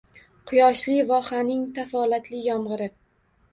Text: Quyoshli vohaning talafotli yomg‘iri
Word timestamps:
Quyoshli 0.51 0.95
vohaning 1.11 1.69
talafotli 1.77 2.43
yomg‘iri 2.49 2.91